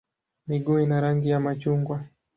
Miguu 0.47 0.79
ina 0.79 1.01
rangi 1.01 1.29
ya 1.29 1.39
machungwa. 1.39 2.03